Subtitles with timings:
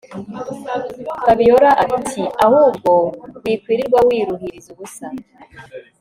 [1.23, 2.91] Fabiora atiahubwo
[3.43, 5.07] wikwirirwa wiruhiriza ubusa